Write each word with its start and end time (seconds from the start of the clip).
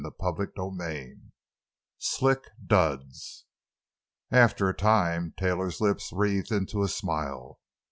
CHAPTER 0.19 0.51
II—SLICK 0.57 2.39
DUDS 2.65 3.45
After 4.31 4.67
a 4.67 4.73
time 4.73 5.35
Taylor's 5.37 5.79
lips 5.79 6.09
wreathed 6.11 6.51
into 6.51 6.81
a 6.81 6.87
smile. 6.87 7.59